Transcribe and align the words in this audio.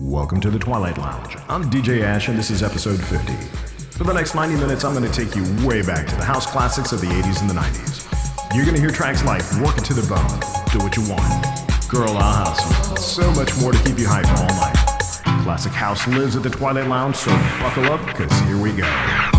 Welcome 0.00 0.40
to 0.40 0.50
the 0.50 0.58
Twilight 0.58 0.98
Lounge. 0.98 1.36
I'm 1.48 1.70
DJ 1.70 2.02
Ash, 2.02 2.26
and 2.26 2.36
this 2.36 2.50
is 2.50 2.64
episode 2.64 3.00
50. 3.00 3.32
For 3.96 4.02
the 4.02 4.12
next 4.12 4.34
90 4.34 4.56
minutes, 4.56 4.84
I'm 4.84 4.92
going 4.92 5.08
to 5.08 5.24
take 5.24 5.36
you 5.36 5.44
way 5.64 5.82
back 5.82 6.08
to 6.08 6.16
the 6.16 6.24
house 6.24 6.46
classics 6.46 6.90
of 6.90 7.00
the 7.00 7.06
80s 7.06 7.40
and 7.40 7.48
the 7.48 7.54
90s. 7.54 8.56
You're 8.56 8.64
going 8.64 8.74
to 8.74 8.80
hear 8.80 8.90
tracks 8.90 9.24
like 9.24 9.42
Work 9.60 9.78
It 9.78 9.84
to 9.84 9.94
the 9.94 10.02
Bone, 10.08 10.40
Do 10.72 10.84
What 10.84 10.96
You 10.96 11.08
Want, 11.08 11.88
Girl 11.88 12.16
I'll 12.16 12.44
House, 12.44 12.88
and 12.90 12.98
so 12.98 13.30
much 13.34 13.56
more 13.60 13.70
to 13.70 13.78
keep 13.84 13.96
you 13.96 14.06
hyped 14.06 14.36
all 14.36 14.48
night. 14.48 15.44
Classic 15.44 15.72
house 15.72 16.08
lives 16.08 16.34
at 16.34 16.42
the 16.42 16.50
Twilight 16.50 16.88
Lounge, 16.88 17.14
so 17.14 17.30
buckle 17.60 17.84
up, 17.84 18.04
because 18.04 18.36
here 18.40 18.60
we 18.60 18.72
go. 18.72 19.32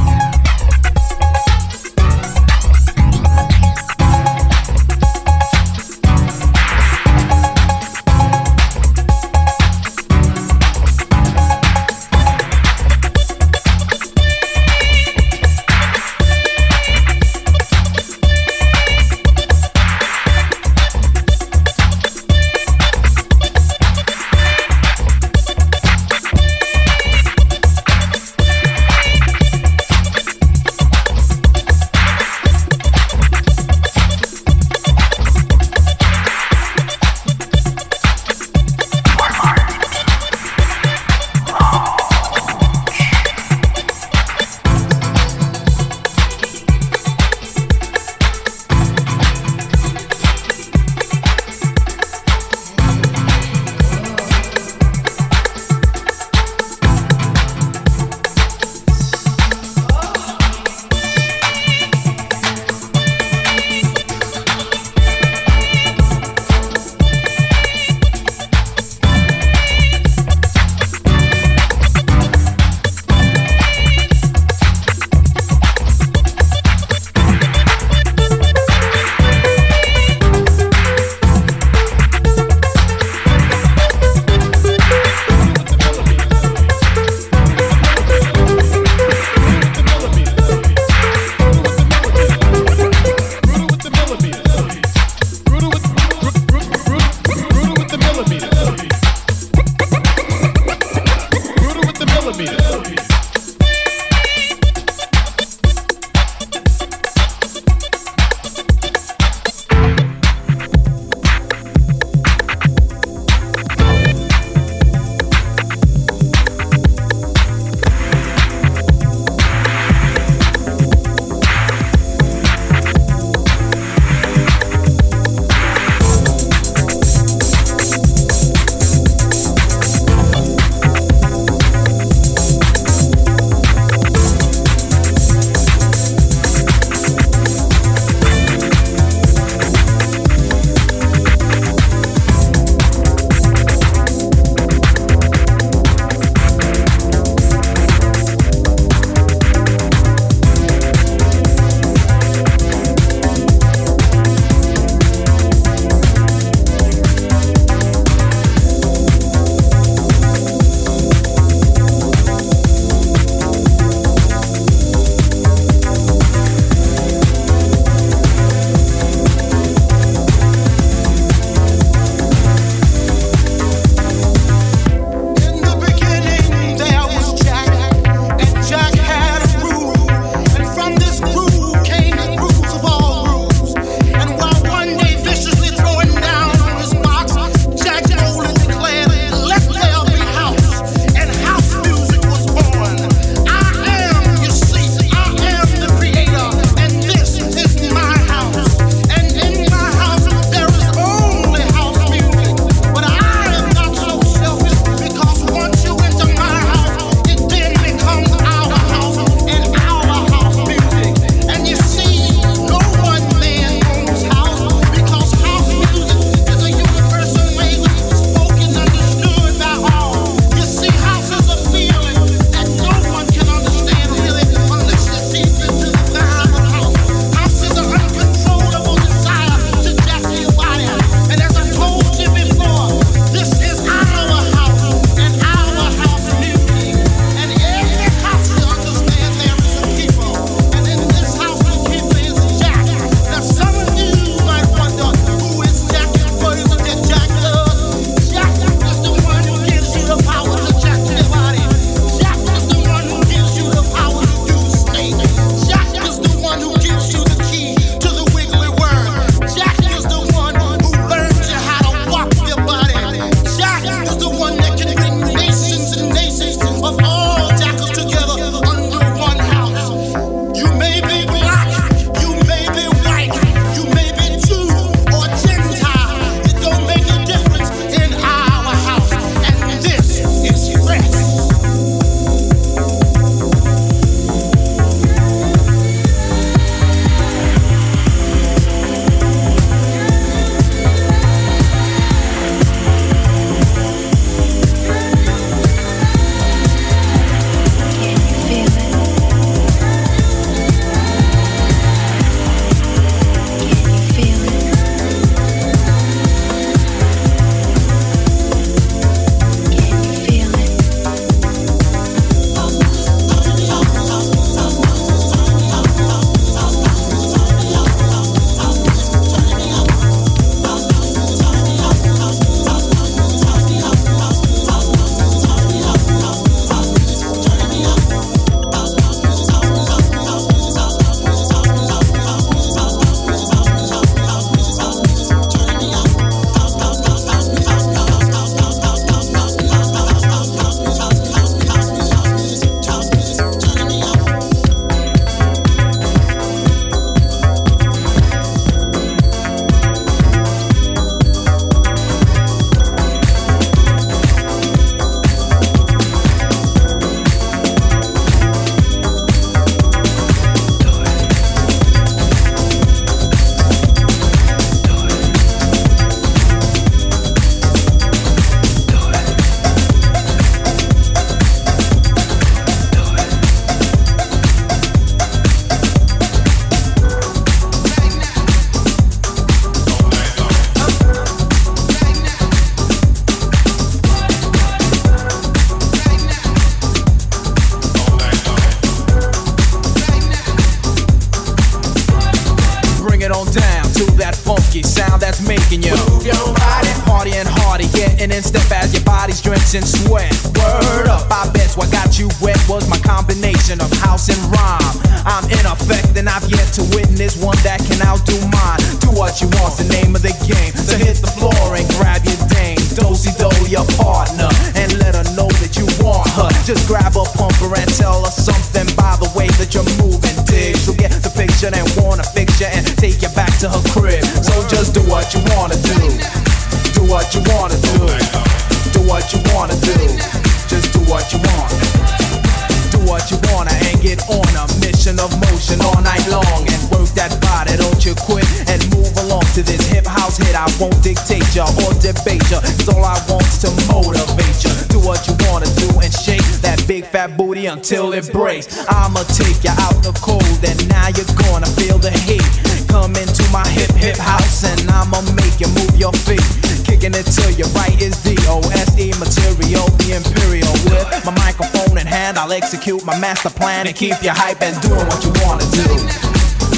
I'ma 448.90 449.24
take 449.36 449.64
you 449.64 449.74
out 449.86 450.02
the 450.02 450.14
cold, 450.22 450.60
and 450.64 450.78
now 450.90 451.10
you're 451.14 451.30
gonna 451.36 451.68
feel 451.78 451.98
the 451.98 452.12
heat. 452.12 452.46
Come 452.88 453.16
into 453.16 453.44
my 453.52 453.68
hip 453.70 453.92
hip 453.92 454.18
house, 454.18 454.64
and 454.64 454.90
I'ma 454.90 455.22
make 455.36 455.60
you 455.60 455.68
move 455.76 455.96
your 455.98 456.14
feet. 456.26 456.44
Kicking 456.86 457.14
it 457.14 457.26
till 457.26 457.52
your 457.52 457.68
right 457.78 458.00
is 458.02 458.22
the 458.24 458.38
OSE 458.50 459.14
material, 459.20 459.86
the 460.00 460.18
imperial. 460.18 460.74
With 460.90 461.26
my 461.26 461.36
microphone 461.46 461.98
in 461.98 462.08
hand, 462.08 462.38
I'll 462.38 462.54
execute 462.54 463.04
my 463.06 463.18
master 463.20 463.50
plan 463.50 463.88
and 463.88 463.96
keep 463.96 464.22
you 464.22 464.32
hype 464.32 464.62
and 464.62 464.80
doing 464.82 465.06
what 465.08 465.24
you 465.24 465.32
wanna 465.44 465.66
do. 465.72 465.88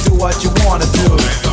Do 0.03 0.15
what 0.15 0.43
you 0.43 0.51
wanna 0.65 0.85
do. 0.93 1.46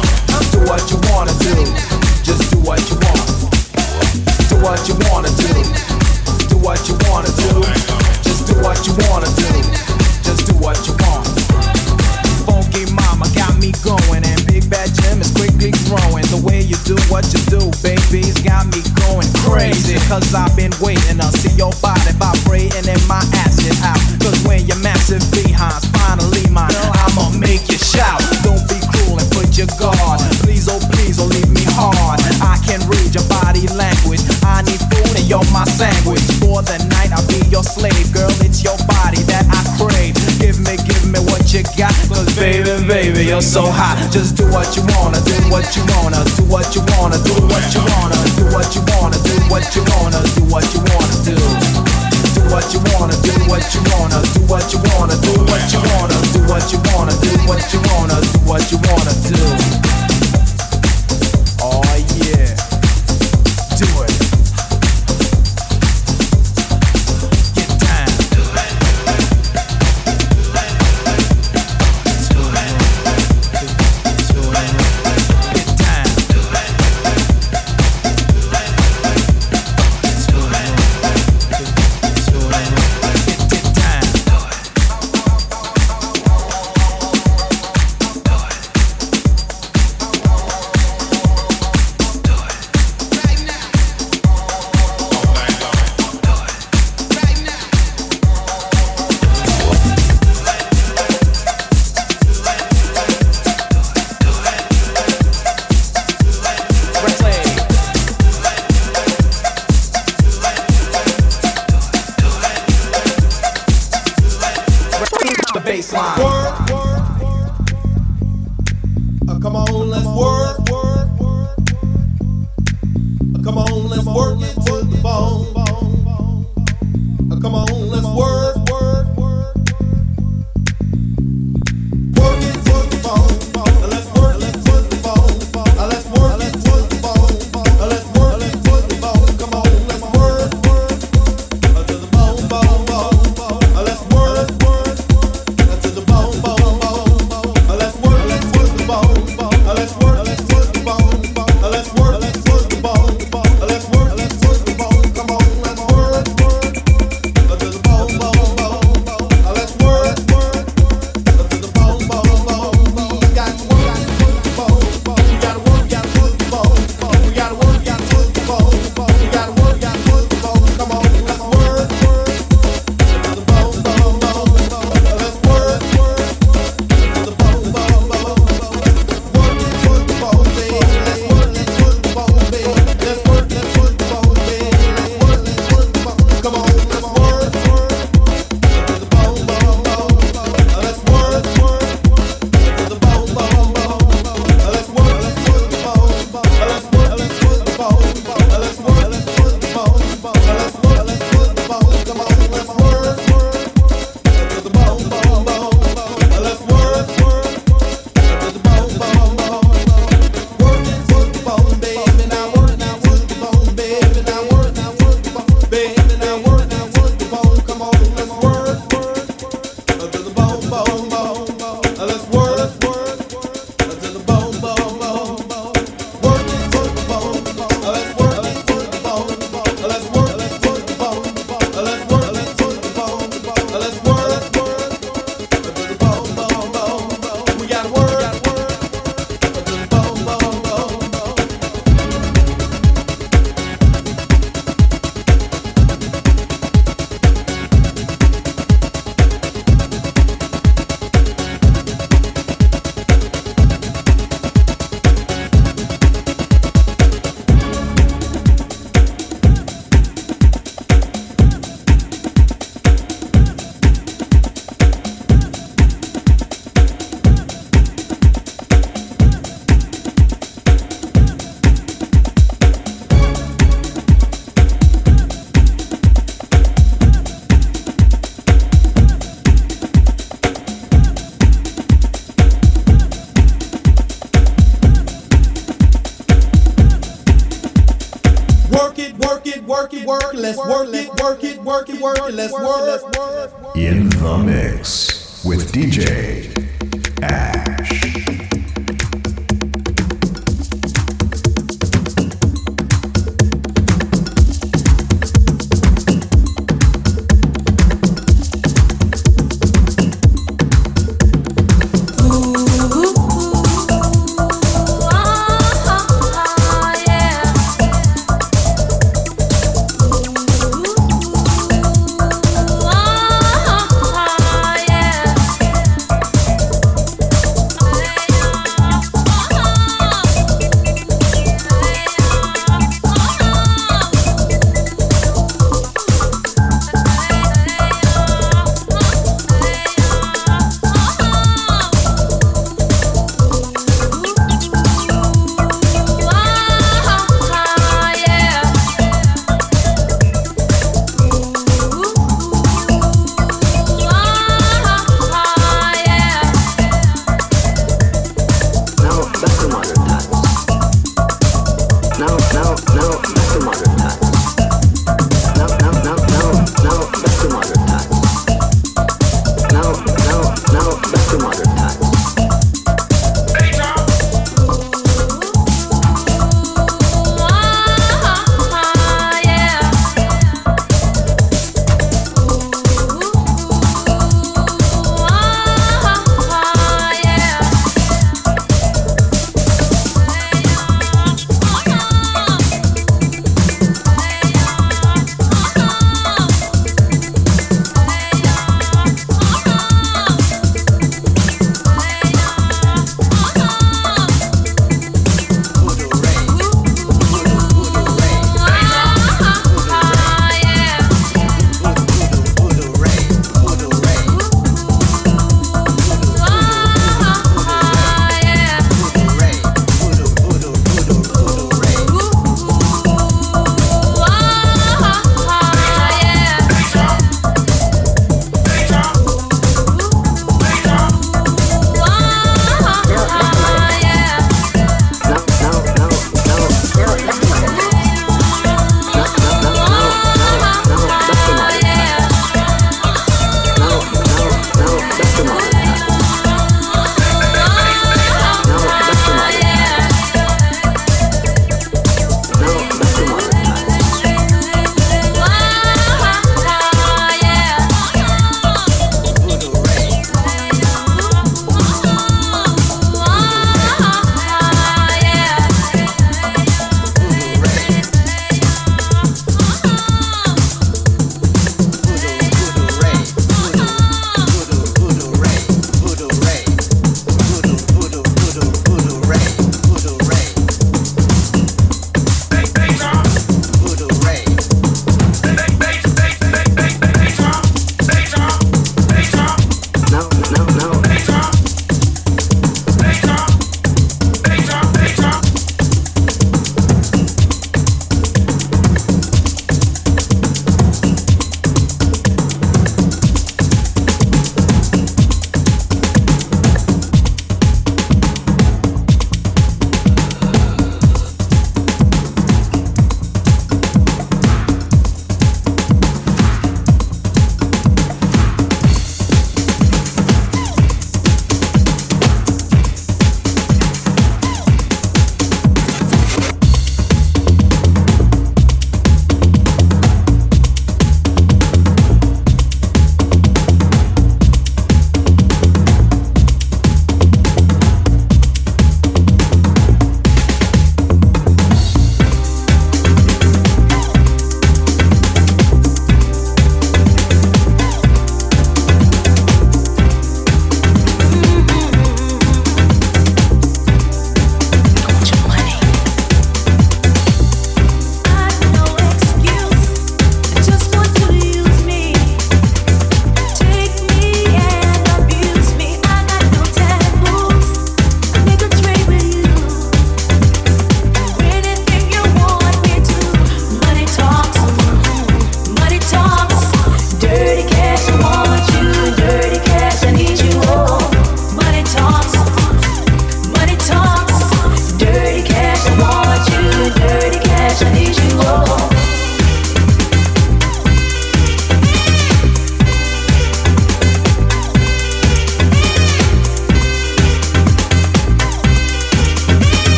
feel 43.34 43.43
so 43.43 43.62
hot. 43.67 43.98
Just 44.12 44.36
do 44.36 44.44
what 44.53 44.76
you 44.76 44.82
wanna, 44.94 45.19
do 45.24 45.34
what 45.50 45.74
you 45.74 45.82
wanna, 45.98 46.22
do 46.36 46.44
what 46.44 46.74
you 46.74 46.82
wanna, 46.94 47.19
do 47.24 47.34
what 47.50 47.74
you 47.74 47.81
wanna. 47.81 48.04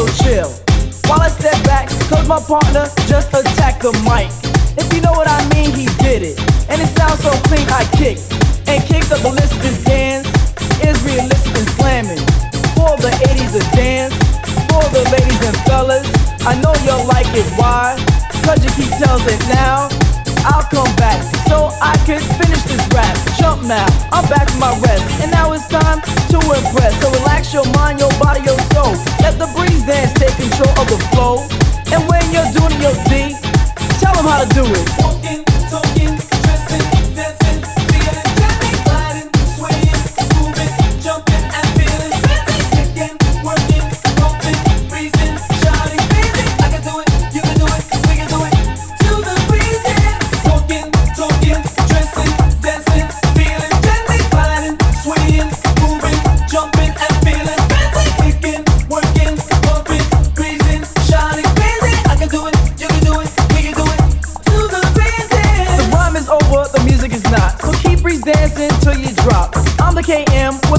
So 0.00 0.08
chill. 0.24 0.48
While 1.12 1.20
I 1.20 1.28
step 1.28 1.60
back, 1.64 1.90
cause 2.08 2.26
my 2.26 2.40
partner 2.40 2.88
just 3.04 3.28
attacked 3.36 3.82
the 3.82 3.92
mic. 4.08 4.32
If 4.80 4.88
you 4.96 5.02
know 5.02 5.12
what 5.12 5.28
I 5.28 5.44
mean, 5.52 5.76
he 5.76 5.92
did 6.00 6.24
it. 6.24 6.40
And 6.72 6.80
it 6.80 6.88
sounds 6.96 7.20
so 7.20 7.28
clean, 7.52 7.68
I 7.68 7.84
kicked. 8.00 8.24
And 8.64 8.80
kicked 8.88 9.12
up 9.12 9.20
the 9.20 9.28
listeners 9.28 9.84
dance. 9.84 10.24
Is 10.80 10.96
realistic 11.04 11.52
and 11.52 11.68
slamming. 11.76 12.24
For 12.72 12.96
the 12.96 13.12
80s 13.28 13.52
a 13.60 13.76
dance. 13.76 14.16
For 14.72 14.80
the 14.88 15.04
ladies 15.12 15.42
and 15.44 15.56
fellas. 15.68 16.08
I 16.48 16.56
know 16.64 16.72
you'll 16.80 17.04
like 17.04 17.28
it, 17.36 17.44
why? 17.60 18.00
Cause 18.40 18.64
you 18.64 18.72
keep 18.80 18.88
tells 18.96 19.20
it 19.28 19.40
now. 19.52 19.92
I'll 20.44 20.66
come 20.68 20.90
back 20.96 21.20
so 21.48 21.70
I 21.80 21.96
can 22.06 22.20
finish 22.38 22.62
this 22.64 22.82
rap. 22.94 23.16
Jump 23.38 23.62
now, 23.62 23.86
I'm 24.12 24.26
back 24.28 24.48
from 24.50 24.60
my 24.60 24.74
rest. 24.80 25.04
And 25.22 25.30
now 25.30 25.52
it's 25.52 25.66
time 25.68 26.00
to 26.32 26.38
impress. 26.38 26.94
So 27.00 27.10
relax 27.10 27.52
your 27.52 27.66
mind, 27.74 28.00
your 28.00 28.12
body, 28.18 28.40
your 28.44 28.58
soul. 28.72 28.92
Let 29.20 29.38
the 29.38 29.48
breeze 29.56 29.84
dance 29.84 30.12
take 30.14 30.34
control 30.36 30.72
of 30.80 30.86
the 30.88 30.98
flow. 31.10 31.46
And 31.92 32.06
when 32.08 32.24
you're 32.32 32.50
doing 32.52 32.80
your 32.80 32.96
D, 33.08 33.36
tell 34.00 34.14
them 34.14 34.26
how 34.26 34.44
to 34.44 34.48
do 34.54 34.64
it. 34.64 35.39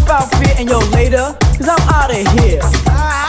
Without 0.01 0.33
fear, 0.35 0.55
and 0.57 0.69
yo 0.69 0.79
later, 0.89 1.37
cause 1.57 1.69
I'm 1.69 1.89
out 1.89 2.09
of 2.09 2.41
here. 2.41 3.20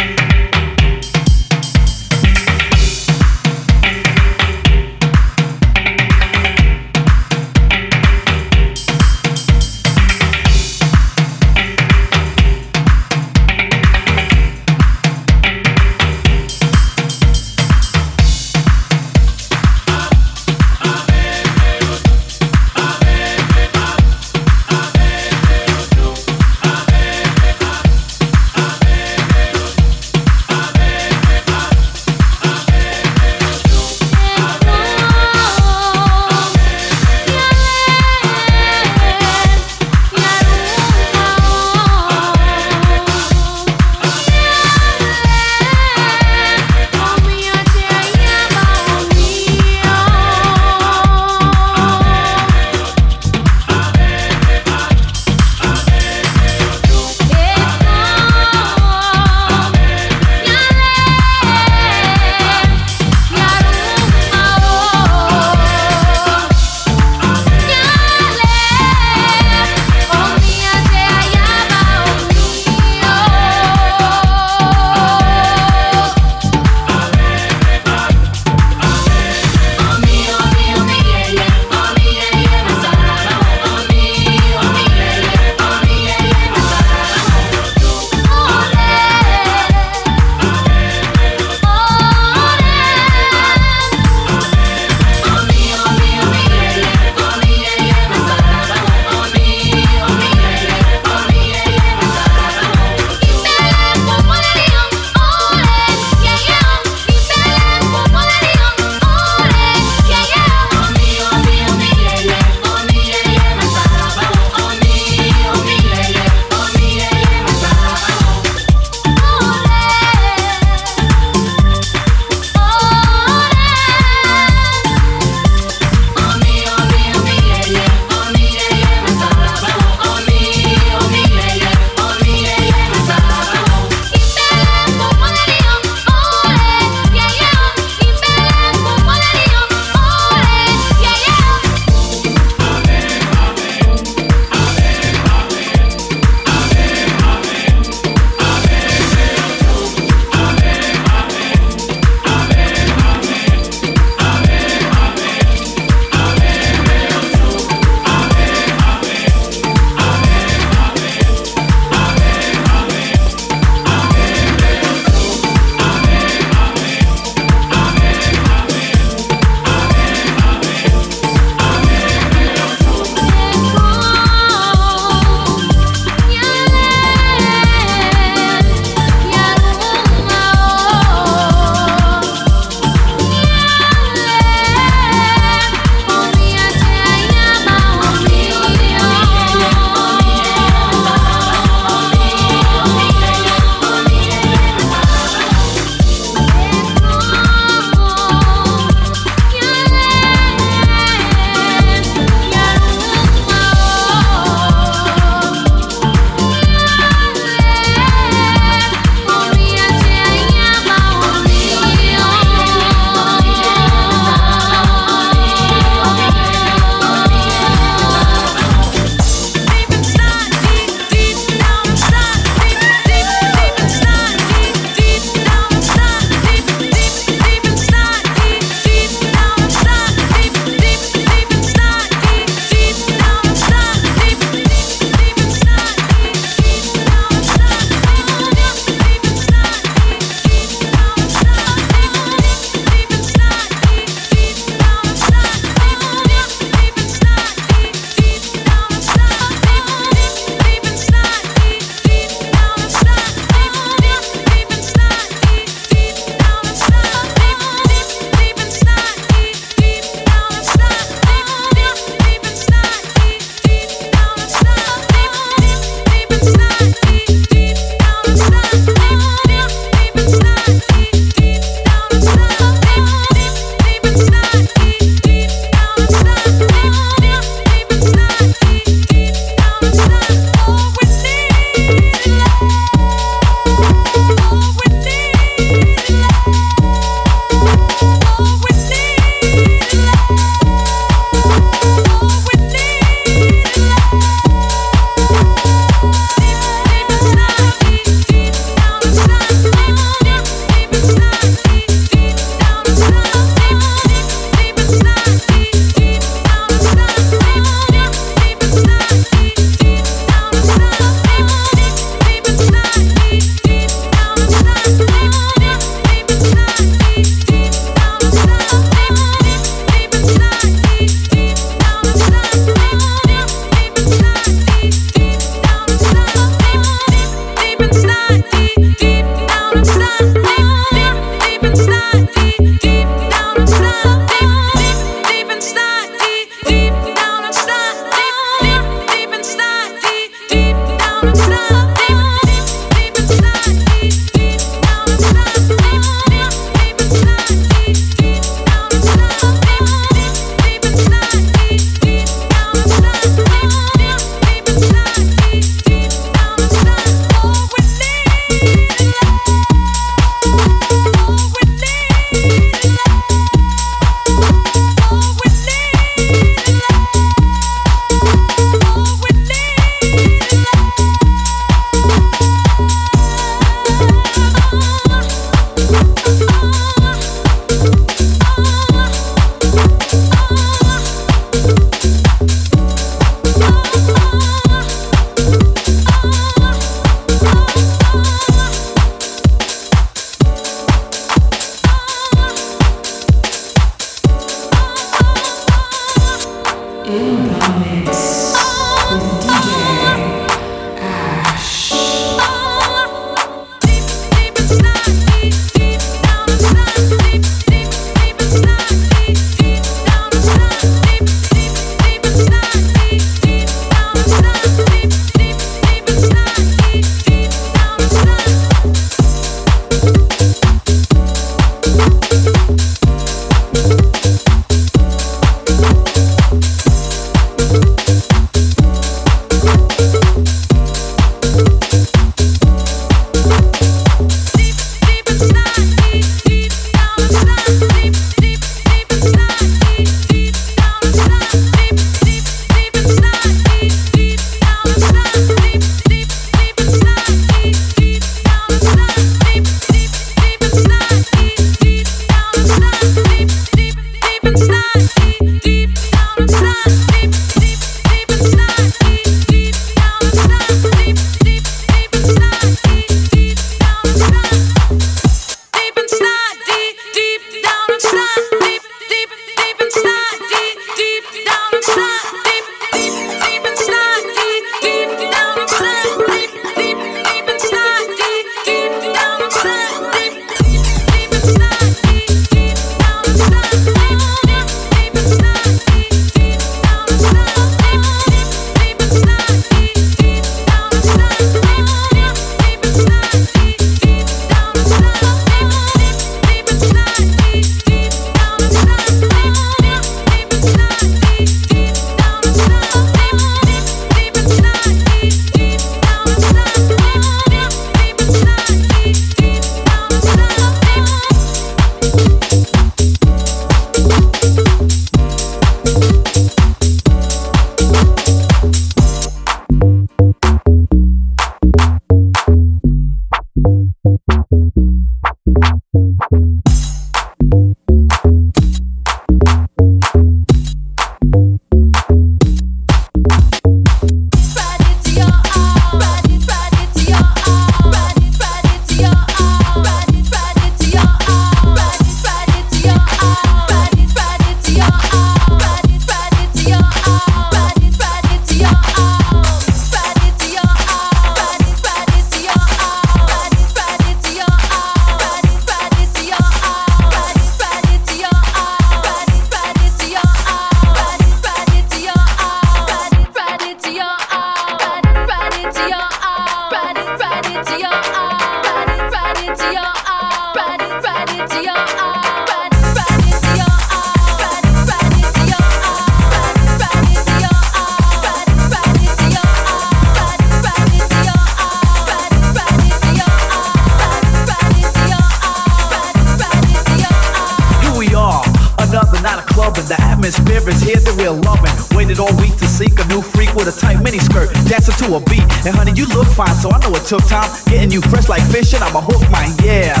Took 597.12 597.28
time 597.28 597.50
getting 597.66 597.90
you 597.90 598.00
fresh 598.00 598.26
like 598.30 598.40
fish 598.48 598.72
and 598.72 598.82
I'ma 598.82 599.02
hook 599.04 599.20
mine, 599.28 599.52
yeah. 599.62 600.00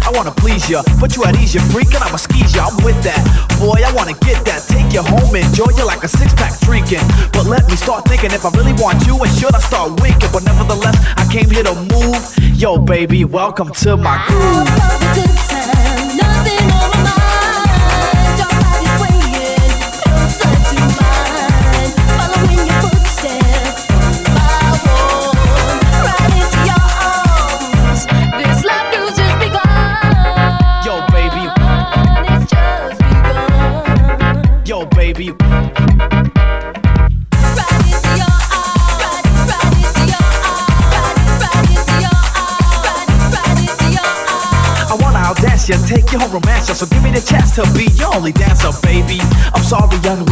I 0.00 0.10
wanna 0.16 0.32
please 0.32 0.64
ya, 0.70 0.80
put 0.96 1.14
you 1.14 1.24
at 1.24 1.36
ease, 1.36 1.52
you 1.52 1.60
freakin', 1.68 2.00
I'ma 2.00 2.16
squeeze 2.16 2.56
ya, 2.56 2.72
I'm 2.72 2.82
with 2.82 2.96
that. 3.04 3.20
Boy, 3.60 3.84
I 3.84 3.92
wanna 3.92 4.16
get 4.24 4.46
that, 4.48 4.64
take 4.64 4.88
you 4.96 5.02
home, 5.04 5.36
enjoy 5.36 5.68
you 5.76 5.84
like 5.84 6.04
a 6.04 6.08
six 6.08 6.32
pack 6.32 6.58
drinking. 6.60 7.04
But 7.36 7.44
let 7.44 7.68
me 7.68 7.76
start 7.76 8.08
thinking 8.08 8.32
if 8.32 8.46
I 8.46 8.50
really 8.56 8.72
want 8.80 9.04
you, 9.04 9.20
and 9.20 9.28
should 9.36 9.54
I 9.54 9.60
start 9.60 10.00
winking? 10.00 10.32
But 10.32 10.44
nevertheless, 10.48 10.96
I 11.20 11.28
came 11.28 11.50
here 11.50 11.64
to 11.64 11.76
move. 11.92 12.16
Yo, 12.56 12.78
baby, 12.78 13.26
welcome 13.26 13.68
to 13.84 13.98
my 13.98 14.16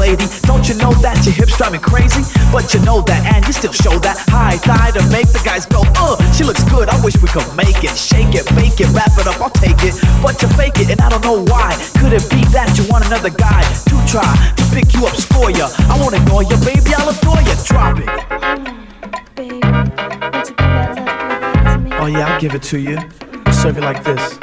lady, 0.07 0.26
don't 0.46 0.68
you 0.68 0.74
know 0.78 0.94
that 1.02 1.18
your 1.26 1.34
hips 1.34 1.59
drive 1.59 1.72
me 1.72 1.78
crazy? 1.82 2.22
But 2.54 2.70
you 2.72 2.78
know 2.86 3.02
that, 3.11 3.26
and 3.26 3.42
you 3.42 3.52
still 3.52 3.74
show 3.74 3.98
that 4.07 4.14
high 4.30 4.57
thigh 4.62 4.94
to 4.94 5.02
make 5.11 5.26
the 5.34 5.42
guys 5.42 5.66
go, 5.66 5.82
uh, 5.98 6.14
she 6.30 6.44
looks 6.46 6.62
good, 6.70 6.88
I 6.88 6.94
wish 7.02 7.18
we 7.18 7.26
could 7.28 7.46
make 7.59 7.82
it, 7.82 7.94
shake 7.98 8.38
it, 8.38 8.46
bake 8.54 8.78
it, 8.78 8.86
wrap 8.94 9.11
it 9.18 9.26
up, 9.26 9.42
I'll 9.42 9.50
take 9.50 9.82
it. 9.82 9.98
But 10.22 10.38
you 10.42 10.48
fake 10.54 10.78
it, 10.78 10.94
and 10.94 11.00
I 11.02 11.11
don't 11.11 11.24
know 11.26 11.42
why. 11.50 11.74
Could 11.98 12.14
it 12.14 12.22
be 12.30 12.38
that 12.54 12.70
you 12.78 12.86
want 12.86 13.02
another 13.07 13.30
guy 13.34 13.62
to 13.90 13.96
try 14.07 14.30
to 14.54 14.64
pick 14.70 14.94
you 14.94 15.07
up, 15.11 15.16
score 15.18 15.50
ya? 15.50 15.66
I 15.90 15.98
won't 15.98 16.14
ignore 16.14 16.46
you, 16.46 16.57
baby, 16.62 16.94
I'll 16.94 17.11
adore 17.11 17.42
you. 17.42 17.54
Drop 17.66 17.98
it. 17.98 18.11
Oh 21.98 22.07
yeah, 22.07 22.30
I'll 22.30 22.40
give 22.40 22.54
it 22.54 22.62
to 22.70 22.78
you. 22.78 22.98
I'll 23.44 23.52
serve 23.52 23.78
it 23.78 23.82
like 23.82 24.04
this. 24.04 24.38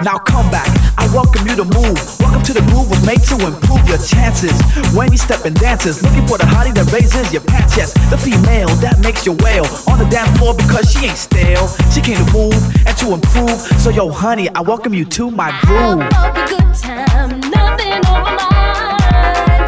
Now 0.00 0.16
come 0.16 0.48
back, 0.50 0.68
I 0.96 1.04
welcome 1.12 1.44
you 1.46 1.56
to 1.56 1.64
move 1.64 2.25
to 2.46 2.52
the 2.52 2.60
groove 2.70 2.88
was 2.88 3.04
made 3.04 3.22
to 3.24 3.34
improve 3.44 3.82
your 3.88 3.98
chances. 3.98 4.54
When 4.94 5.10
you 5.10 5.18
step 5.18 5.44
in 5.46 5.54
dances, 5.54 6.00
looking 6.02 6.26
for 6.28 6.38
the 6.38 6.44
hottie 6.44 6.72
that 6.74 6.92
raises 6.92 7.32
your 7.32 7.42
pants 7.42 7.76
Yes, 7.76 7.92
The 8.08 8.16
female 8.16 8.68
that 8.80 9.00
makes 9.00 9.26
you 9.26 9.32
wail 9.42 9.66
on 9.88 9.98
the 9.98 10.06
dance 10.06 10.30
floor 10.38 10.54
because 10.54 10.90
she 10.90 11.06
ain't 11.06 11.18
stale. 11.18 11.66
She 11.90 12.00
came 12.00 12.16
to 12.24 12.32
move 12.32 12.54
and 12.86 12.96
to 12.98 13.14
improve. 13.14 13.58
So 13.82 13.90
yo, 13.90 14.10
honey, 14.10 14.48
I 14.54 14.60
welcome 14.60 14.94
you 14.94 15.04
to 15.04 15.30
my 15.30 15.50
groove. 15.62 16.06
I 16.12 16.30
a 16.30 16.46
good 16.46 16.74
time, 16.74 17.40
nothing 17.50 17.98
over 18.06 18.30
my 18.38 18.38
mind. 18.38 19.66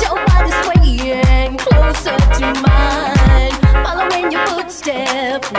Closer 1.59 2.17
to 2.39 2.47
mine, 2.63 3.53
following 3.85 4.31
your 4.31 4.47
footsteps. 4.47 5.51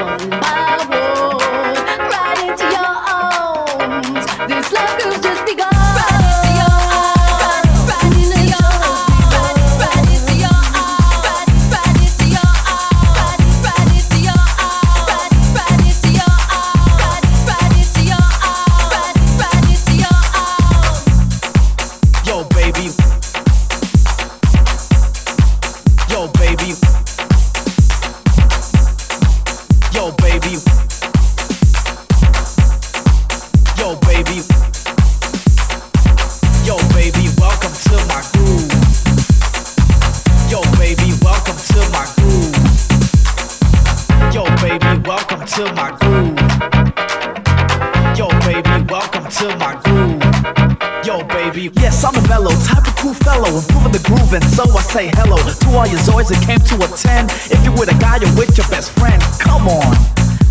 mellow, 53.40 53.58
improving 53.58 53.92
the 53.92 54.04
groove, 54.04 54.34
and 54.34 54.44
so 54.44 54.64
I 54.68 54.82
say 54.84 55.08
hello 55.16 55.38
to 55.40 55.68
all 55.72 55.88
your 55.88 56.00
zoys 56.04 56.28
that 56.30 56.40
came 56.44 56.60
to 56.60 56.76
attend. 56.84 57.32
If 57.48 57.64
you're 57.64 57.76
with 57.76 57.92
a 57.92 57.98
guy, 58.00 58.20
you're 58.20 58.36
with 58.36 58.56
your 58.58 58.68
best 58.68 58.92
friend. 59.00 59.22
Come 59.40 59.68
on, 59.68 59.96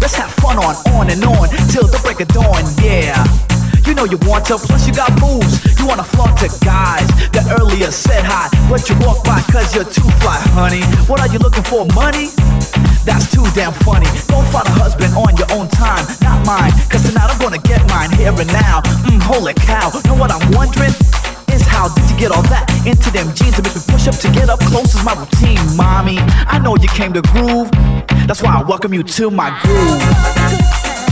let's 0.01 0.16
have 0.16 0.32
fun 0.41 0.57
on, 0.57 0.74
on 0.97 1.11
and 1.11 1.22
on 1.24 1.49
till 1.68 1.86
the 1.86 2.01
break 2.03 2.20
of 2.20 2.28
dawn. 2.28 2.64
Yeah. 2.80 3.16
You 3.84 3.95
know 3.95 4.05
you 4.05 4.18
want 4.28 4.45
to, 4.53 4.57
plus 4.57 4.86
you 4.86 4.93
got 4.93 5.12
moves. 5.20 5.64
You 5.80 5.86
wanna 5.86 6.05
flaunt 6.05 6.39
to 6.45 6.49
guys 6.64 7.09
that 7.32 7.49
earlier 7.61 7.91
said 7.91 8.24
hi, 8.24 8.49
but 8.68 8.84
you 8.89 8.97
walk 9.01 9.24
by 9.24 9.41
cause 9.49 9.74
you're 9.74 9.89
too 9.89 10.09
fly, 10.20 10.36
honey. 10.53 10.84
What 11.09 11.20
are 11.20 11.28
you 11.28 11.39
looking 11.41 11.64
for, 11.64 11.89
money? 11.97 12.28
That's 13.09 13.32
too 13.32 13.45
damn 13.57 13.72
funny. 13.84 14.09
Don't 14.28 14.45
find 14.53 14.68
a 14.68 14.74
husband 14.76 15.16
on 15.16 15.32
your 15.41 15.49
own 15.57 15.68
time, 15.72 16.05
not 16.20 16.45
mine. 16.45 16.72
Cause 16.93 17.05
tonight 17.09 17.32
I'm 17.32 17.41
gonna 17.41 17.61
get 17.64 17.80
mine 17.89 18.12
here 18.12 18.32
and 18.32 18.53
now. 18.53 18.84
Mmm, 19.09 19.20
holy 19.24 19.55
cow, 19.55 19.89
know 20.05 20.16
what 20.20 20.32
I'm 20.32 20.45
wondering? 20.53 20.93
is 21.61 21.66
how 21.66 21.88
did 21.88 22.11
you 22.11 22.16
get 22.18 22.30
all 22.30 22.42
that 22.42 22.66
into 22.86 23.11
them 23.11 23.34
jeans 23.34 23.56
to 23.56 23.62
make 23.62 23.74
me 23.74 23.82
push 23.88 24.06
up 24.09 24.16
to 24.16 24.30
get 24.30 24.48
up 24.48 24.61
close 24.61 24.94
is 24.94 25.04
my 25.04 25.14
routine, 25.14 25.61
mommy. 25.76 26.18
I 26.46 26.59
know 26.59 26.76
you 26.76 26.88
came 26.88 27.12
to 27.12 27.22
groove, 27.22 27.70
that's 28.26 28.42
why 28.42 28.54
I 28.59 28.62
welcome 28.62 28.94
you 28.94 29.02
to 29.02 29.30
my 29.30 29.50
groove. 29.62 31.07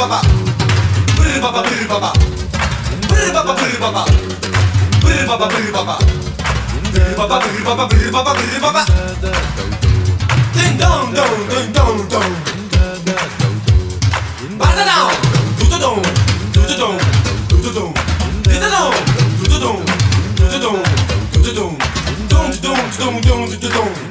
Baba 0.00 0.22
brr 1.14 1.40
baba 1.42 1.60
Brr 1.60 1.82
baba 1.84 2.02
brr 2.08 2.08
baba 2.08 2.12
Brr 3.08 3.32
baba 3.34 3.52
brr 3.52 3.76
baba 3.80 4.04
Brr 5.02 5.26
baba 5.28 5.46
brr 5.52 5.72
baba 5.72 5.96
Brr 6.88 7.16
baba 7.16 7.36
brr 7.38 8.10
baba 8.10 8.32
brr 8.32 8.60
baba 8.62 8.82
Ding 10.56 10.78
dong 10.80 11.12
dong 11.12 11.48
ding 11.52 11.72
dong 11.76 12.08
dong 12.08 12.32
Bada 14.56 14.84
dong 14.88 15.12
Do 15.60 15.68
do 15.68 15.76
dong 15.78 16.02
Do 16.54 16.60
do 16.64 16.76
dong 16.80 16.98
Do 17.50 17.56
do 17.60 17.70
dong 17.76 17.92
Do 18.48 18.56
do 18.56 18.68
dong 18.72 18.94
Do 19.36 19.44
do 19.52 19.58
dong 19.60 19.84
Do 20.40 20.48
do 20.48 20.58
dong 20.64 20.80
Do 21.28 21.38
do 21.44 21.52
dong 21.52 21.76
Dong 22.32 22.50
dong 22.64 22.88
dong 22.96 23.20
dong 23.20 23.44
do 23.52 23.68
do 23.68 24.10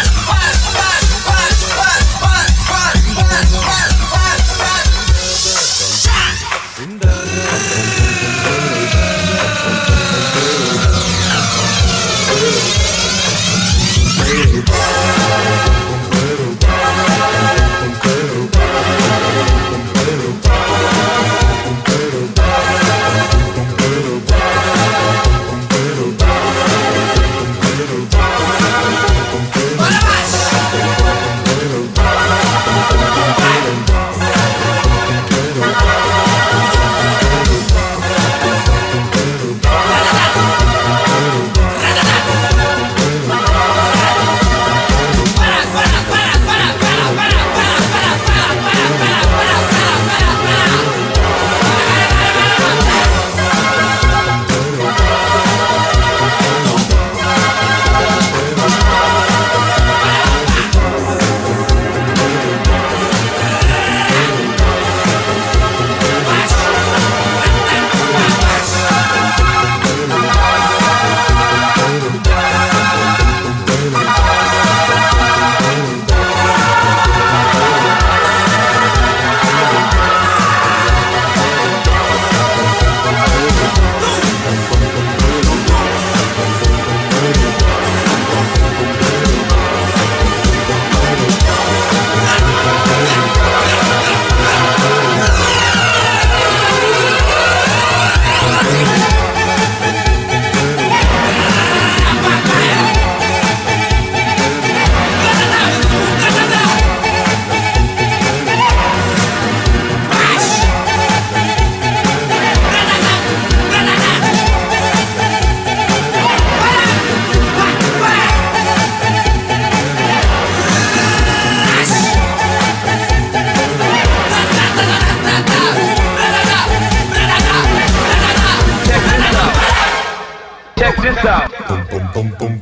this 131.01 131.25
out. 131.25 131.49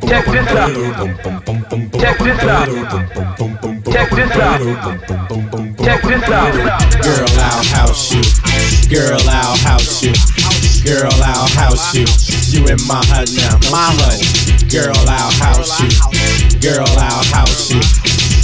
Check 0.07 0.25
this 0.25 0.47
out. 0.55 0.71
Check 1.99 2.17
this 2.19 2.43
out. 2.43 2.67
Check 3.91 4.09
this 4.11 4.31
out. 4.37 4.61
Check 5.83 6.01
this 6.03 6.29
out. 6.29 6.53
Girl, 7.03 7.27
I'll 7.37 7.63
house 7.63 8.13
you. 8.13 8.21
Girl, 8.89 9.19
I'll 9.27 9.57
house 9.57 10.03
you. 10.03 10.13
Girl, 10.83 11.11
I'll 11.21 11.49
house 11.49 11.93
you. 11.93 12.05
You 12.51 12.67
in 12.67 12.79
my 12.87 13.03
hut 13.11 13.29
now, 13.35 13.59
my 13.71 13.91
hut. 13.99 14.19
Girl, 14.71 14.95
I'll 15.07 15.31
house 15.43 15.81
you. 15.81 15.89
Girl, 16.61 16.87
I'll 16.97 17.23
house 17.35 17.71
you. 17.71 17.81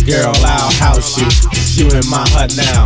Girl, 0.05 0.33
I'll 0.43 0.71
house 0.73 1.17
you. 1.17 1.27
You 1.77 1.91
in 1.95 2.09
my 2.09 2.25
hut 2.29 2.53
now. 2.57 2.83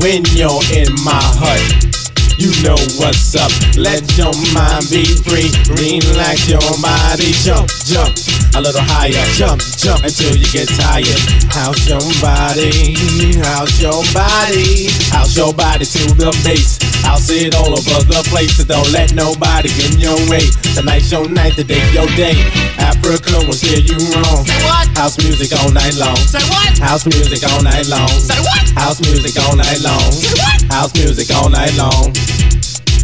When 0.00 0.24
you're 0.34 0.62
in 0.74 0.92
my 1.04 1.20
hut, 1.38 1.91
You 2.38 2.50
know 2.62 2.78
what's 2.98 3.34
up. 3.34 3.52
Let 3.76 4.02
your 4.16 4.32
mind 4.52 4.88
be 4.90 5.04
free. 5.24 5.50
Relax 5.68 6.48
your 6.48 6.64
body. 6.80 7.32
Jump, 7.44 7.68
jump 7.84 8.16
a 8.54 8.60
little 8.60 8.84
higher. 8.84 9.24
Jump, 9.36 9.62
jump 9.80 10.04
until 10.04 10.36
you 10.36 10.48
get 10.52 10.68
tired. 10.68 11.20
House 11.48 11.88
your 11.88 12.02
body. 12.20 12.94
House 13.40 13.80
your 13.80 14.02
body. 14.12 14.88
House 15.12 15.36
your 15.36 15.52
body 15.54 15.84
to 15.84 16.02
the 16.16 16.30
bass. 16.44 16.78
I'll 17.04 17.18
see 17.18 17.46
it 17.46 17.54
all 17.54 17.72
over 17.72 18.00
the 18.06 18.22
place. 18.28 18.56
So 18.56 18.64
don't 18.64 18.90
let 18.92 19.14
nobody 19.14 19.68
get 19.68 19.94
in 19.94 20.00
your 20.00 20.18
way. 20.28 20.44
Tonight's 20.74 21.10
your 21.10 21.28
night, 21.28 21.54
today's 21.54 21.92
your 21.92 22.06
day. 22.14 22.36
Africa 22.78 23.42
will 23.44 23.56
steer 23.56 23.80
you 23.80 23.98
wrong. 24.12 24.44
Say 24.44 24.60
what? 24.64 24.88
House 24.96 25.18
music 25.18 25.50
all 25.58 25.70
night 25.72 25.96
long. 25.96 26.16
Say 26.16 26.44
what? 26.48 26.78
House 26.78 27.04
music 27.06 27.42
all 27.50 27.62
night 27.62 27.88
long. 27.88 28.08
Say 28.08 28.38
what? 28.40 28.64
House 28.76 29.00
music 29.00 29.34
all 29.42 29.56
night 29.56 29.80
long. 29.80 30.12
Say 30.12 30.32
what? 30.38 30.62
House 30.72 30.92
music 30.94 31.28
all 31.34 31.48
night 31.48 31.74
long. 31.76 32.12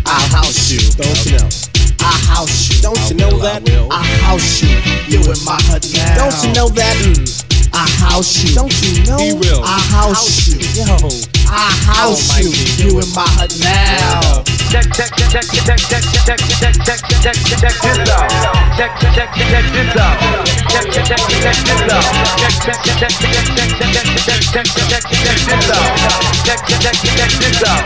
I'll 0.08 0.40
house 0.40 0.70
you. 0.70 0.80
Don't 0.96 1.26
you 1.26 1.36
know? 1.36 1.48
I 2.00 2.12
house 2.32 2.70
you. 2.70 2.80
Don't 2.80 3.10
you 3.10 3.16
know 3.16 3.38
that? 3.40 3.62
I 3.90 4.04
house 4.24 4.62
you. 4.62 4.68
You 5.06 5.20
in 5.20 5.44
my 5.44 5.60
hut 5.68 5.84
now. 5.92 6.16
Don't 6.16 6.42
you 6.42 6.52
know 6.54 6.68
that? 6.70 6.96
I 7.74 7.86
house 8.00 8.42
you. 8.42 8.54
Don't 8.54 8.72
you 8.82 9.04
know? 9.04 9.18
He 9.18 9.34
will. 9.34 9.62
I 9.62 9.78
house 9.78 10.48
you. 10.48 10.58
Yo. 10.72 11.37
I 11.50 11.72
house 11.88 12.38
you. 12.40 12.52
You 12.76 13.00
in 13.00 13.08
my 13.16 13.24
hut 13.40 13.56
now. 13.64 14.44
Check, 14.68 14.84
check, 14.92 15.08
check, 15.16 15.32
check, 15.32 15.48
check, 15.48 15.80
check, 15.80 16.04
check, 16.04 16.38
check, 16.60 16.74
check, 16.84 17.00
check, 17.00 17.00
check, 17.24 17.36
check 17.56 17.76
this 17.80 18.04
out. 18.12 18.28
Check, 18.76 18.92
check, 19.00 19.16
check, 19.16 19.30
check 19.32 19.66
this 19.72 19.96
out. 19.96 20.16
Check, 20.68 20.84
check, 20.92 21.08
check, 21.08 21.22
check 21.40 21.56
this 21.64 21.88
out. 21.88 22.04
Check, 22.36 22.54
check, 22.60 22.78
check, 22.84 23.00
check, 23.00 23.16
check, 23.16 23.70
check, 23.80 23.88
check, 23.88 24.28
check, 24.28 24.44
check, 24.52 24.66
check, 24.76 25.04
check 25.08 25.40
this 25.48 25.70
out. 25.72 25.88
Check, 26.44 26.60
check, 26.68 26.80
check, 26.84 27.00
check 27.16 27.32
this 27.40 27.62
out. 27.64 27.82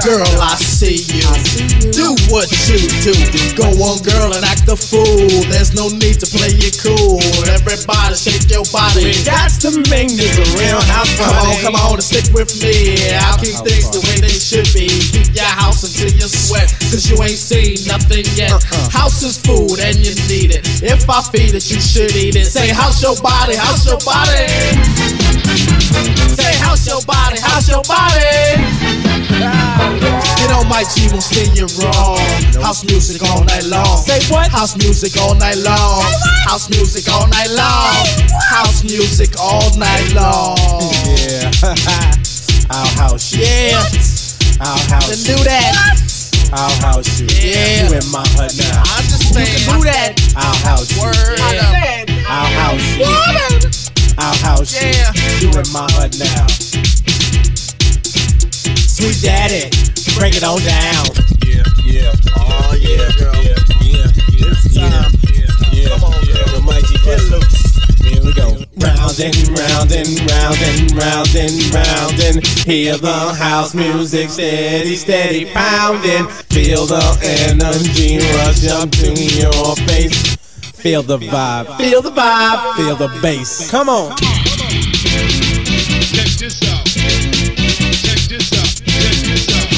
Girl, 0.00 0.32
I 0.40 0.56
see 0.56 1.04
you. 1.12 1.28
Do 1.92 2.16
what 2.32 2.48
you 2.64 2.80
do. 3.04 3.12
Go 3.60 3.68
on, 3.84 4.00
girl, 4.00 4.32
and 4.32 4.44
act 4.44 4.68
a 4.72 4.76
fool. 4.76 5.28
There's 5.52 5.74
no 5.76 5.92
need 5.92 6.16
to 6.24 6.26
play 6.32 6.56
it 6.56 6.80
cool. 6.80 7.20
Everybody 7.52 8.16
shake 8.16 8.48
your 8.48 8.64
body. 8.72 9.12
Got 9.28 9.52
to 9.68 9.70
make 9.92 10.16
this 10.16 10.40
a 10.40 10.46
real 10.56 10.80
house 10.80 11.12
Come 11.20 11.36
on, 11.36 11.60
come 11.60 11.74
on, 11.76 11.94
and 11.94 12.02
stick 12.02 12.32
with 12.32 12.50
me. 12.62 13.01
I'll 13.26 13.38
keep 13.38 13.56
things 13.66 13.90
the 13.90 14.00
way 14.06 14.20
they 14.20 14.32
should 14.32 14.68
be. 14.70 14.86
Keep 14.86 15.34
your 15.34 15.48
house 15.48 15.82
until 15.82 16.12
you 16.14 16.28
sweat, 16.28 16.70
cause 16.90 17.08
you 17.10 17.16
ain't 17.22 17.40
seen 17.40 17.80
nothing 17.86 18.24
yet. 18.38 18.52
Uh-huh. 18.52 18.90
House 18.90 19.22
is 19.22 19.38
food 19.38 19.80
and 19.80 19.96
you 19.98 20.14
need 20.30 20.54
it. 20.54 20.62
If 20.82 21.08
I 21.08 21.22
feed 21.22 21.54
it, 21.54 21.66
you 21.70 21.80
should 21.80 22.14
eat 22.14 22.36
it. 22.36 22.46
Say, 22.46 22.68
house 22.68 23.02
your 23.02 23.16
body, 23.18 23.56
house 23.56 23.86
your 23.86 23.98
body. 24.06 24.46
Say, 26.36 26.52
house 26.62 26.86
your 26.86 27.02
body, 27.02 27.38
house 27.40 27.68
your 27.68 27.82
body. 27.82 29.02
Get 30.38 30.50
on 30.52 30.68
my 30.68 30.84
G, 30.94 31.08
won't 31.10 31.22
steer 31.22 31.46
you 31.54 31.66
wrong. 31.80 32.18
House 32.62 32.84
music 32.84 33.22
all 33.22 33.44
night 33.44 33.64
long. 33.64 33.98
Say 33.98 34.20
what? 34.32 34.50
House 34.50 34.76
music 34.76 35.20
all 35.20 35.34
night 35.34 35.58
long. 35.58 36.02
House 36.46 36.68
music 36.70 37.10
all 37.12 37.26
night 37.28 37.50
long. 37.50 38.06
House 38.50 38.82
music 38.84 39.38
all 39.38 39.70
night 39.78 40.12
long. 40.14 40.58
Yeah. 41.12 42.14
I'll 42.70 42.86
house 42.96 43.32
you. 43.32 43.44
Yeah, 43.44 43.82
I'll 44.60 44.78
house 44.88 45.08
then 45.08 45.18
you. 45.18 45.36
do 45.36 45.44
that. 45.44 45.72
I'll 46.52 46.70
house 46.80 47.20
you. 47.20 47.26
Yeah. 47.28 47.88
You 47.88 47.96
in 47.96 48.06
my 48.12 48.24
hut 48.36 48.52
now. 48.56 48.82
I 48.84 49.00
understand. 49.00 49.48
You 49.48 49.56
can 49.56 49.78
do 49.78 49.84
that. 49.88 50.12
I'll 50.36 50.56
house 50.64 50.92
you. 50.92 51.02
Word. 51.02 51.38
Yeah. 51.38 52.04
I'll 52.28 52.52
house 52.60 52.86
you. 52.96 53.08
I'll 54.18 54.36
house 54.36 54.72
you. 54.76 54.88
Yeah. 54.88 55.12
You 55.40 55.48
in 55.48 55.68
my 55.72 55.88
hut 55.96 56.16
now. 56.18 56.46
Sweet 58.92 59.18
daddy, 59.22 59.70
break 60.18 60.36
it 60.36 60.44
on 60.44 60.60
down. 60.60 61.06
Yeah, 61.42 61.64
yeah. 61.84 62.12
Oh 62.36 62.76
yeah, 62.78 63.10
girl. 63.18 63.34
Yeah, 63.42 63.56
yeah, 63.80 64.06
yeah. 64.30 64.52
It's 64.52 64.74
time. 64.76 65.10
Yeah, 65.32 65.48
yeah. 65.72 65.88
Come 65.96 66.04
on, 66.04 66.12
girl. 66.24 66.46
The 66.52 66.60
mighty 66.64 66.96
get 67.02 67.20
loose. 67.32 67.71
Here 67.98 68.22
we 68.22 68.32
go. 68.34 68.56
Round 68.76 69.20
and 69.20 69.48
round 69.58 69.92
and 69.92 70.08
round 70.30 70.58
and 70.62 70.92
round 70.92 71.34
and 71.36 71.74
round 71.74 72.20
and 72.20 72.46
hear 72.66 72.96
the 72.96 73.34
house 73.38 73.74
music 73.74 74.30
steady, 74.30 74.96
steady 74.96 75.44
pounding. 75.52 76.26
Feel 76.50 76.86
the 76.86 77.02
energy 77.50 78.18
rush 78.36 78.64
up 78.68 78.90
to 78.90 79.12
your 79.12 79.76
face. 79.86 80.36
Feel 80.82 81.02
the 81.02 81.18
vibe, 81.18 81.76
feel 81.76 82.02
the 82.02 82.10
vibe, 82.10 82.74
feel 82.76 82.96
the 82.96 83.08
bass. 83.22 83.70
Come 83.70 83.88
on. 83.88 84.16
Check 86.12 86.28
this 86.38 86.60
out. 86.68 86.84
Check 86.86 88.20
this 88.28 88.52
out. 88.52 88.82
Check 88.82 89.16
this 89.28 89.48
out. 89.52 89.68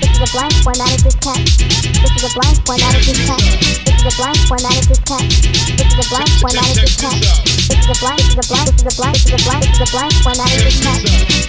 This 0.00 0.10
is 0.12 0.20
a 0.20 0.22
blank 0.32 0.52
formatted 0.64 1.00
this 1.00 1.14
cat. 1.16 1.40
This 1.44 2.12
is 2.16 2.24
a 2.24 2.28
blank 2.38 2.56
formatted 2.64 3.04
this 3.04 3.20
cat. 3.26 3.40
This 3.60 3.78
is 4.06 4.14
a 4.14 4.22
blunt, 4.22 4.38
one 4.50 4.62
that 4.62 4.76
is 4.78 4.86
this 4.86 5.02
cat. 5.02 5.26
This 5.26 5.90
is 5.90 5.98
a 5.98 6.06
blank. 6.14 6.30
one 6.38 6.54
that 6.54 6.68
is 6.70 6.78
this 6.78 6.94
cat. 6.94 7.18
This 7.18 7.74
is 7.74 7.90
a 7.90 7.96
blank. 7.98 8.22
this 8.22 8.38
is 8.38 8.38
a 8.38 8.46
blank. 8.46 8.70
this 8.70 8.86
is 8.86 8.86
a 8.86 8.94
blank. 8.94 9.16
this 9.16 9.26
is 9.26 9.34
a 9.34 9.42
blank. 9.42 9.64
this 9.66 9.74
is 9.74 9.82
a 9.82 9.90
blank. 9.90 10.14
one 10.22 10.38
that 10.38 10.50
is 10.54 10.62
this 10.62 10.78
cat. 10.86 11.00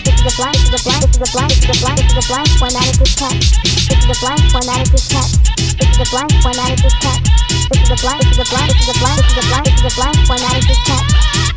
This 0.01 0.17
is 0.17 0.25
a 0.25 0.33
blank. 0.37 0.57
this 0.57 0.73
is 0.73 0.77
a 0.77 0.89
blank. 0.89 1.05
this 1.05 1.13
is 1.13 1.21
a 1.21 1.35
blank. 1.37 1.45
this 1.47 1.61
is 1.61 1.69
a 1.69 1.85
blank. 1.85 2.01
this 2.01 2.17
is 2.17 2.17
a 2.17 2.33
blank. 2.33 2.49
one 2.57 2.73
that 2.73 2.87
is 2.87 2.97
this 2.97 3.13
cat. 3.13 3.37
This 3.37 3.93
is 3.93 4.09
a 4.09 4.17
blank. 4.17 4.41
one 4.57 4.65
that 4.65 4.79
is 4.81 4.89
this 4.89 5.05
cat. 5.05 5.29
This 5.77 5.89
is 5.93 6.01
a 6.01 6.07
blank. 6.09 6.33
one 6.41 6.57
that 6.57 6.69
is 6.73 6.81
this 6.81 6.97
cat. 6.97 7.19
This 7.69 7.81
is 7.83 7.91
a 7.93 7.97
blank. 8.01 8.21
this 8.25 8.33
is 8.33 8.41
a 8.41 8.47
blank. 8.49 8.73
this 8.73 8.81
is 8.81 8.89
a 8.89 8.97
blank. 8.97 9.21
this 9.21 9.29
is 9.29 9.37
a 9.37 9.45
blank. 9.45 9.65
this 9.69 9.77
is 9.77 9.87
a 9.87 9.93
blank. 9.93 10.17
one 10.25 10.41
that 10.41 10.55
is 10.57 10.65
this 10.65 10.81
cat. 10.87 11.56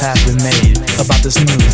path 0.00 0.20
we 0.26 0.34
made, 0.44 0.76
about 1.00 1.22
this 1.22 1.38
new 1.40 1.65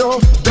you're 0.00 0.49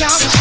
what 0.00 0.39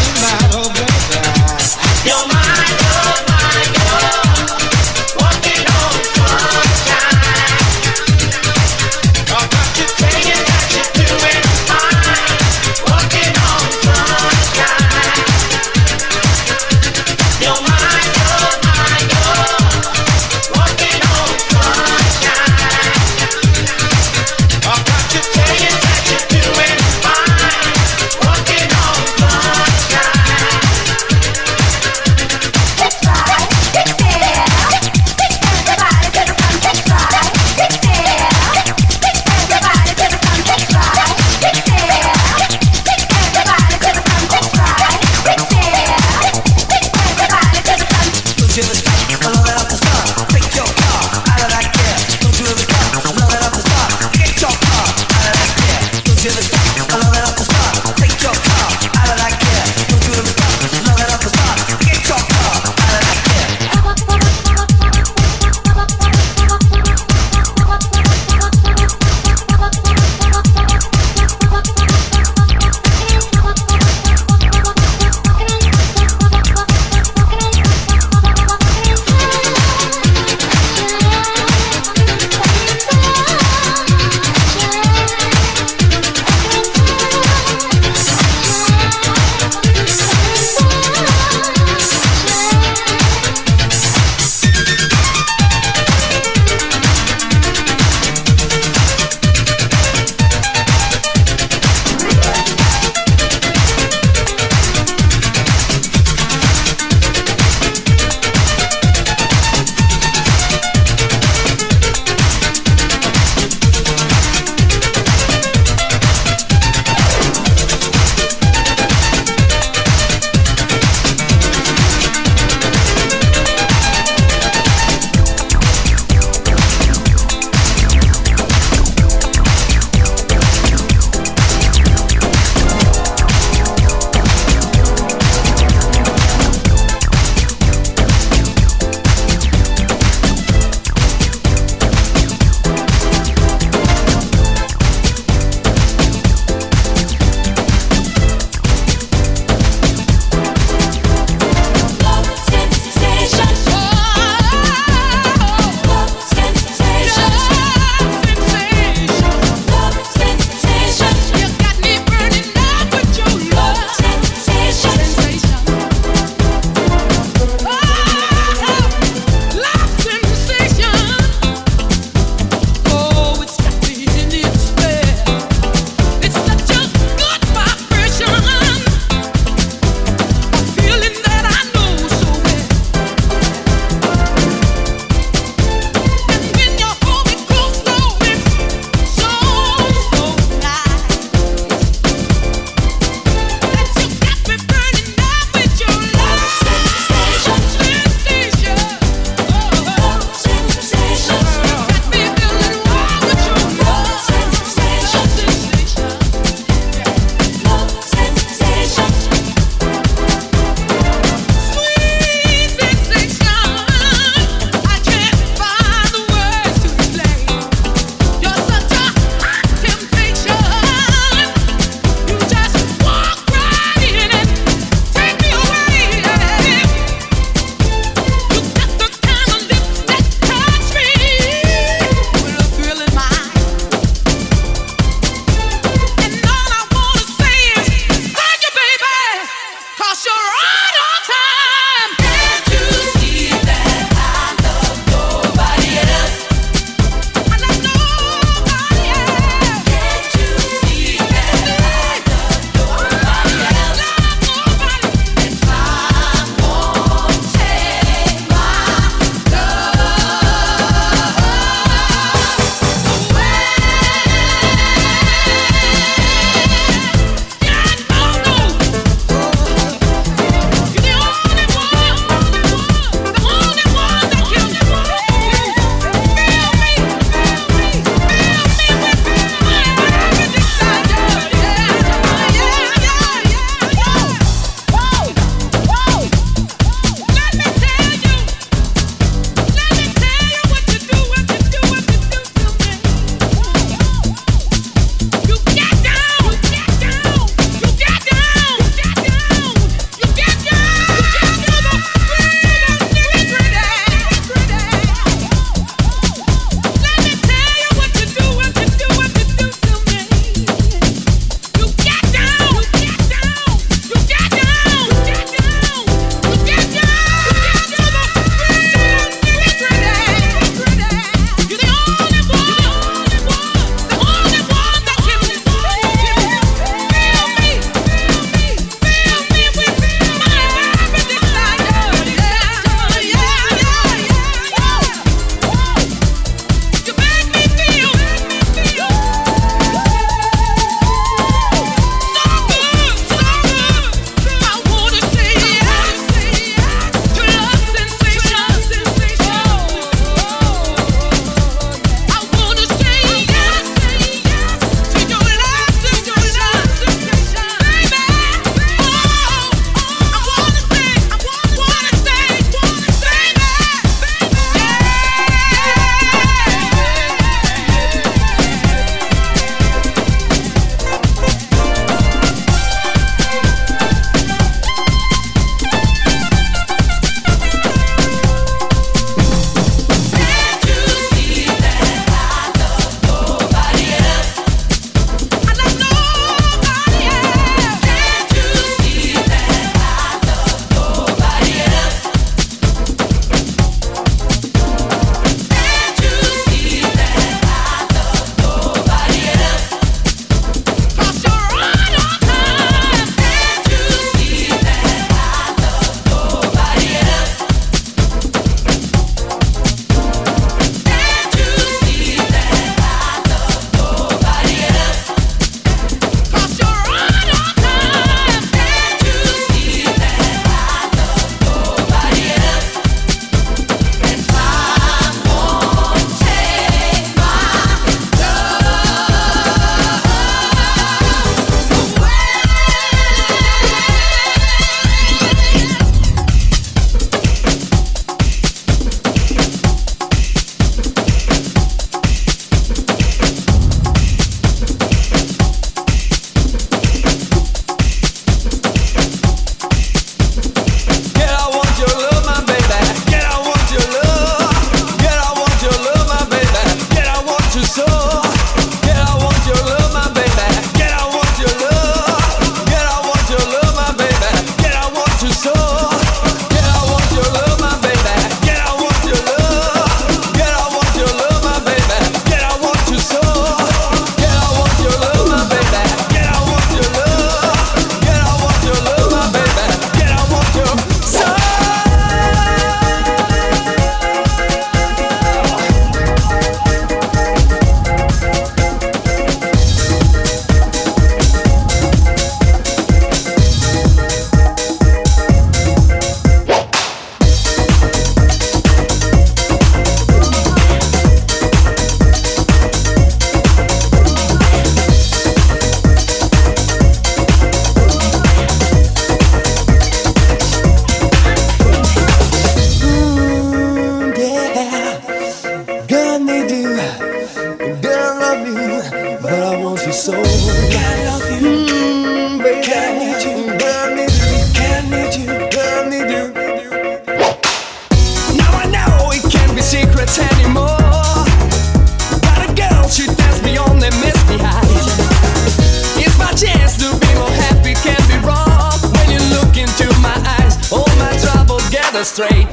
astray 542.20 542.68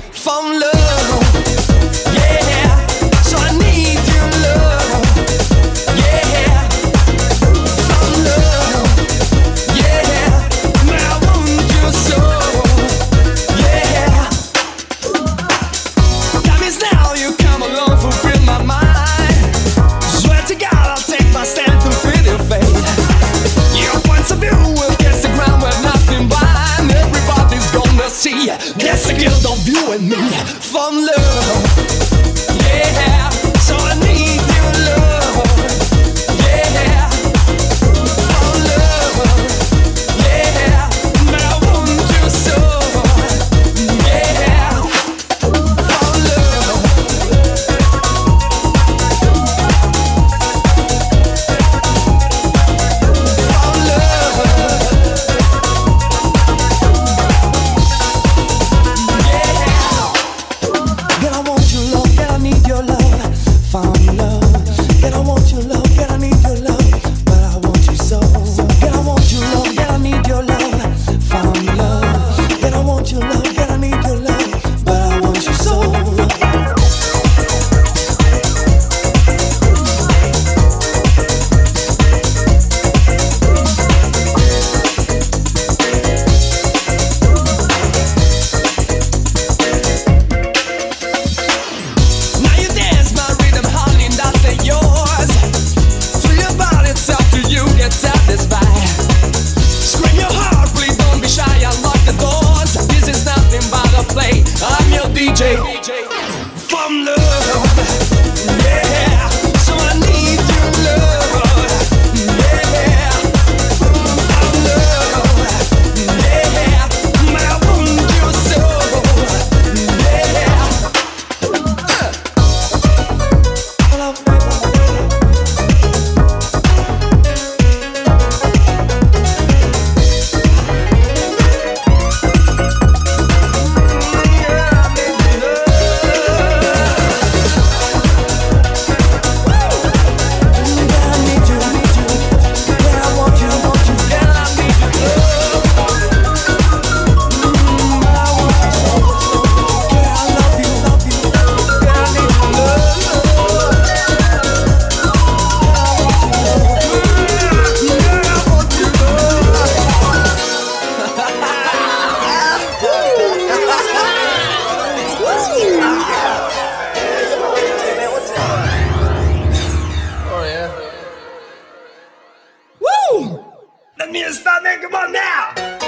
Let 173.19 174.11
me 174.11 174.21
start. 174.25 174.35
stop 174.35 174.63
making 174.63 174.95
on 174.95 175.13
now. 175.13 175.86